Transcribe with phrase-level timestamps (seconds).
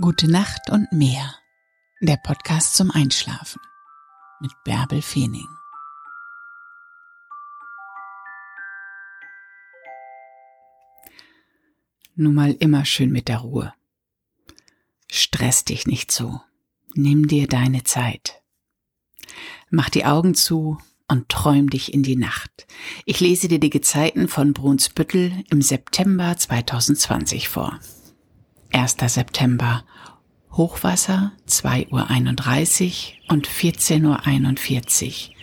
[0.00, 1.36] Gute Nacht und mehr.
[2.00, 3.60] Der Podcast zum Einschlafen
[4.40, 5.46] mit Bärbel Feening.
[12.16, 13.72] Nun mal immer schön mit der Ruhe.
[15.08, 16.40] Stress dich nicht so.
[16.94, 18.42] Nimm dir deine Zeit.
[19.70, 22.66] Mach die Augen zu und träum dich in die Nacht.
[23.04, 27.78] Ich lese dir die Gezeiten von Brunsbüttel im September 2020 vor.
[28.74, 28.96] 1.
[29.06, 29.84] September
[30.50, 35.34] Hochwasser 2.31 Uhr und 14.41 Uhr.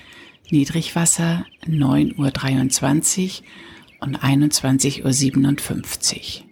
[0.51, 3.47] Niedrigwasser 9.23 Uhr
[4.01, 6.47] und 21.57 Uhr.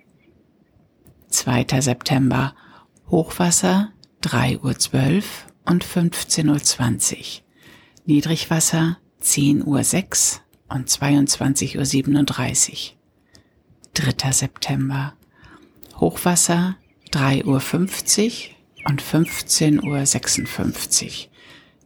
[1.27, 1.81] 2.
[1.81, 2.55] September
[3.09, 3.91] Hochwasser
[4.23, 5.23] 3.12 Uhr
[5.65, 7.23] und 15.20 Uhr.
[8.05, 9.79] Niedrigwasser 10.06 Uhr
[10.75, 12.77] und 22.37 Uhr.
[13.95, 14.31] 3.
[14.31, 15.13] September
[15.99, 16.77] Hochwasser
[17.12, 17.62] 3.50 Uhr
[18.90, 21.12] und 15.56 Uhr.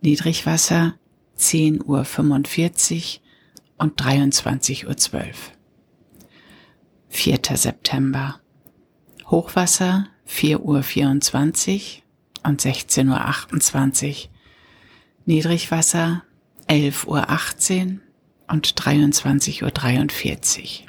[0.01, 0.95] Niedrigwasser
[1.39, 2.05] 10.45 Uhr
[3.77, 4.93] und 23.12 Uhr.
[7.09, 7.39] 4.
[7.55, 8.39] September.
[9.25, 10.83] Hochwasser 4.24 Uhr
[12.49, 14.15] und 16.28 Uhr.
[15.25, 16.23] Niedrigwasser
[16.67, 17.99] 11.18 Uhr
[18.47, 20.87] und 23.43 Uhr.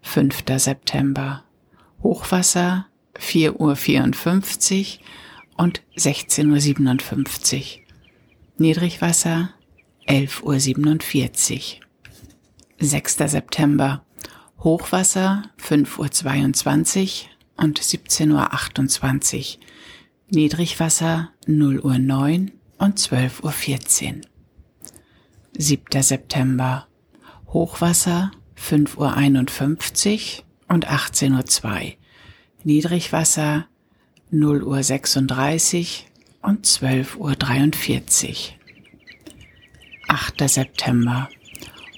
[0.00, 0.44] 5.
[0.56, 1.44] September.
[2.02, 2.86] Hochwasser
[3.16, 7.82] 4.54 Uhr und 16.57 Uhr.
[8.58, 9.50] Niedrigwasser
[10.08, 11.86] 11.47 Uhr.
[12.80, 13.16] 6.
[13.16, 14.04] September
[14.58, 19.64] Hochwasser 5.22 Uhr und 17.28 Uhr.
[20.30, 24.20] Niedrigwasser 0 Uhr 9 und 12.14 Uhr.
[25.56, 26.02] 7.
[26.02, 26.88] September
[27.48, 31.92] Hochwasser 5.51 Uhr und 18.02 Uhr.
[32.64, 33.66] Niedrigwasser
[34.30, 36.06] 0 Uhr 36
[36.40, 38.58] und 12 Uhr 43.
[40.08, 40.48] 8.
[40.48, 41.28] September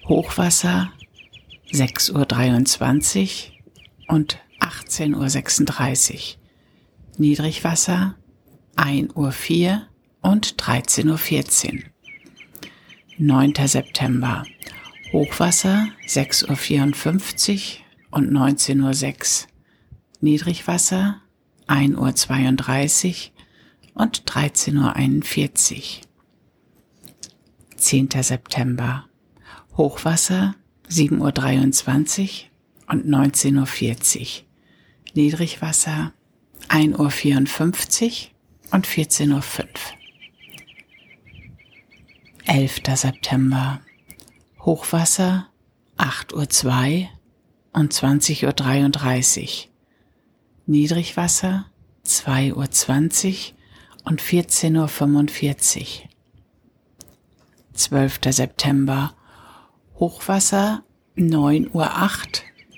[0.08, 0.90] Hochwasser
[1.70, 3.60] 6 Uhr 23
[4.08, 6.38] und 18 Uhr 36.
[7.16, 8.16] Niedrigwasser
[8.74, 9.86] 1 Uhr 4
[10.20, 11.84] und 13 Uhr 14.
[13.18, 13.54] 9.
[13.66, 14.42] September
[15.12, 17.83] Hochwasser 6 Uhr 54
[18.14, 19.48] und 19 Uhr 6.
[20.20, 21.20] Niedrigwasser
[21.66, 23.32] 1 Uhr 32
[23.94, 26.02] und 13 Uhr 41.
[27.76, 28.08] 10.
[28.20, 29.06] September
[29.76, 30.54] Hochwasser
[30.86, 32.52] 7 Uhr 23
[32.86, 34.46] und 19 Uhr 40.
[35.14, 36.12] Niedrigwasser
[36.68, 38.32] 1 Uhr 54
[38.70, 39.68] und 14 Uhr 5.
[42.46, 42.80] 11.
[42.94, 43.80] September
[44.60, 45.48] Hochwasser
[45.96, 47.10] 8 Uhr 2
[47.74, 49.70] und 20 Uhr 33.
[50.66, 51.66] Niedrigwasser
[52.06, 52.68] 2.20 Uhr
[54.04, 55.86] und 14.45 Uhr.
[57.74, 58.20] 12.
[58.30, 59.14] September
[59.98, 60.84] Hochwasser
[61.16, 61.90] 9.08 Uhr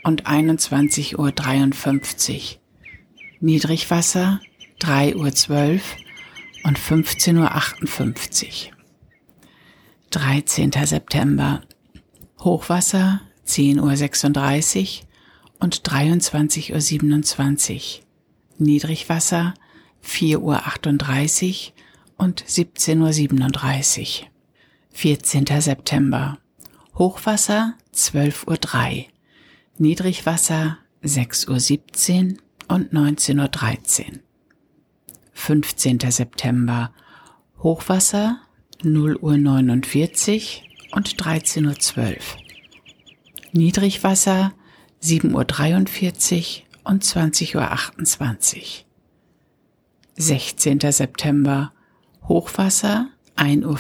[0.05, 2.61] und 21.53 Uhr.
[3.41, 4.41] Niedrigwasser
[4.81, 5.81] 3.12 Uhr
[6.65, 8.77] und 15.58 Uhr.
[10.11, 10.73] 13.
[10.73, 11.61] September
[12.41, 15.07] Hochwasser 10.36 Uhr
[15.61, 18.05] und 23.27 Uhr.
[18.59, 19.55] Niedrigwasser
[20.05, 24.29] 4.38 Uhr und 17.37 Uhr.
[24.91, 25.47] 14.
[25.61, 26.39] September.
[26.97, 29.05] Hochwasser 12.03 Uhr.
[29.79, 34.21] Niedrigwasser 6.17 Uhr und 19.13 Uhr.
[35.33, 36.01] 15.
[36.11, 36.93] September.
[37.63, 38.41] Hochwasser
[38.83, 40.63] 0 Uhr 49
[40.93, 42.46] und 13.12 Uhr.
[43.57, 44.53] Niedrigwasser
[45.03, 47.69] 7.43 Uhr und 20.28 Uhr.
[50.17, 50.81] 16.
[50.81, 51.73] September
[52.29, 53.79] Hochwasser 1.50 Uhr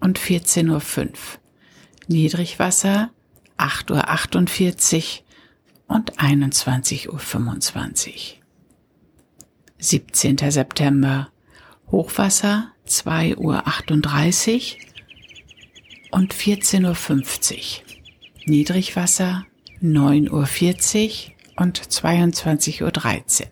[0.00, 1.12] und 14.05 Uhr.
[2.08, 3.10] Niedrigwasser
[3.58, 5.20] 8.48
[5.88, 7.20] Uhr und 21.25 Uhr.
[9.78, 10.38] 17.
[10.50, 11.28] September
[11.90, 13.62] Hochwasser 2.38 Uhr
[16.10, 17.85] und 14.50 Uhr.
[18.48, 19.44] Niedrigwasser
[19.82, 23.48] 9.40 Uhr und 22.13 Uhr.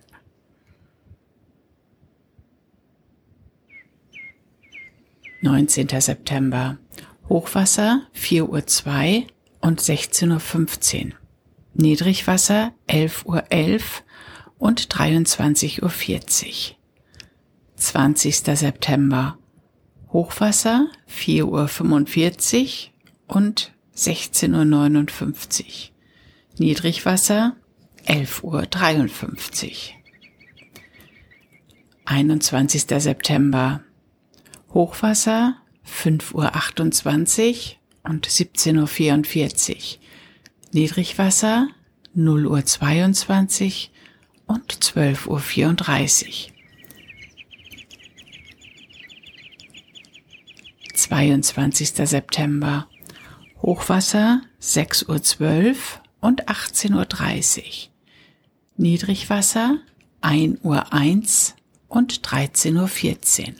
[5.40, 6.78] Neunzehnter September.
[7.28, 9.26] Hochwasser 4.02 Uhr
[9.62, 11.12] und 16.15 Uhr.
[11.74, 14.04] Niedrigwasser 11.11 Uhr 11
[14.58, 16.76] und 23.40 Uhr.
[17.74, 18.36] 20.
[18.36, 19.38] September.
[20.12, 22.90] Hochwasser 4.45
[23.26, 25.90] Uhr und 16.59 Uhr.
[26.58, 27.56] Niedrigwasser
[28.06, 29.76] 11.53 Uhr.
[32.06, 32.82] 21.
[32.82, 33.82] September.
[34.72, 35.56] Hochwasser
[35.86, 40.00] 5.28 Uhr und 17.44 Uhr.
[40.72, 41.68] Niedrigwasser
[42.14, 43.90] 0 Uhr 22
[44.46, 46.54] und 12.34 Uhr.
[50.94, 52.08] 22.
[52.08, 52.88] September.
[53.64, 55.74] Hochwasser 6.12 Uhr
[56.20, 57.64] und 18.30 Uhr.
[58.76, 59.78] Niedrigwasser
[60.20, 61.54] 1 Uhr 1
[61.88, 63.54] und 13.14 Uhr.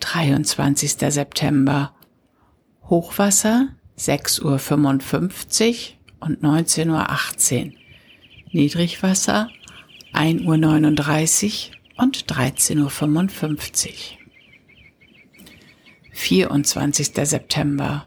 [0.00, 0.92] 23.
[1.12, 1.94] September.
[2.88, 3.68] Hochwasser
[3.98, 7.72] 6.55 Uhr und 19.18 Uhr.
[8.50, 9.50] Niedrigwasser
[10.14, 13.92] 1.39 Uhr und 13.55 Uhr.
[16.12, 17.12] 24.
[17.28, 18.06] September.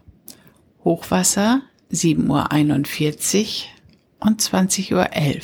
[0.86, 5.42] Hochwasser 7.41 Uhr und 20.11 Uhr.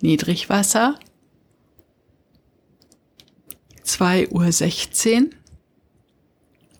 [0.00, 0.96] Niedrigwasser
[3.84, 5.30] 2.16 Uhr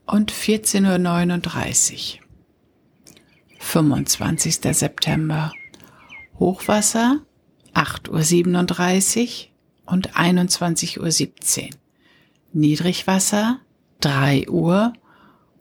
[0.06, 2.26] und 14.39 Uhr.
[3.58, 4.60] 25.
[4.76, 5.52] September.
[6.38, 7.22] Hochwasser
[7.74, 11.70] 8.37 Uhr und 21.17 Uhr.
[12.52, 13.58] Niedrigwasser
[13.98, 14.92] 3 Uhr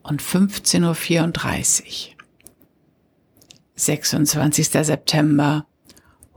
[0.02, 1.88] und 15.34 Uhr.
[3.74, 4.68] 26.
[4.68, 5.66] September.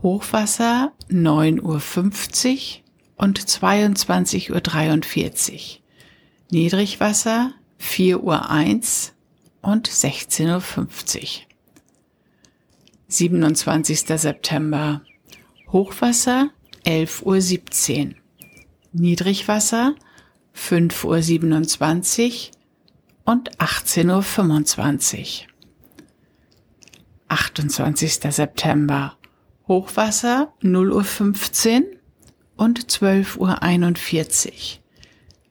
[0.02, 1.74] Hochwasser 9.50 Uhr
[3.18, 5.60] und 22.43 Uhr.
[6.52, 9.14] Niedrigwasser 4 Uhr 1
[9.62, 11.28] und 16.50 Uhr.
[13.08, 14.20] 27.
[14.20, 15.02] September.
[15.72, 16.50] Hochwasser
[16.86, 18.16] 11.17 Uhr.
[18.94, 19.96] Niedrigwasser
[20.56, 22.55] 5.27 Uhr
[23.26, 25.48] und 18.25 Uhr.
[27.28, 28.14] 28.
[28.34, 29.18] September.
[29.68, 31.86] Hochwasser 0.15 Uhr
[32.56, 34.54] und 12.41 Uhr.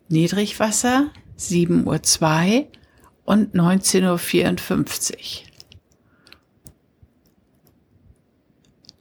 [0.08, 2.66] Niedrigwasser 7.02 Uhr
[3.24, 5.54] und 19.54 Uhr.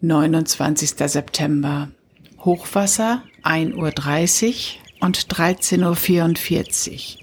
[0.02, 0.90] 29.
[0.90, 1.92] September.
[2.40, 7.23] Hochwasser 1.30 Uhr und 13.44 Uhr.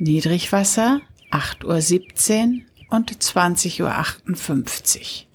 [0.00, 1.00] Niedrigwasser
[1.30, 5.26] 8.17 Uhr und 20.58 Uhr.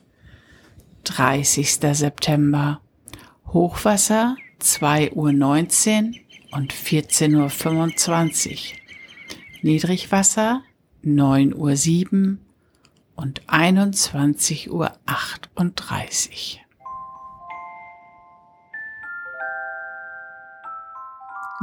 [1.04, 1.72] 30.
[1.96, 2.82] September.
[3.46, 8.58] Hochwasser 2.19 Uhr und 14.25 Uhr.
[9.62, 10.64] Niedrigwasser
[11.04, 12.38] 9.07 Uhr
[13.18, 14.92] und 21.38 Uhr.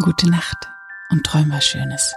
[0.05, 0.69] Gute Nacht
[1.11, 2.15] und träum was Schönes.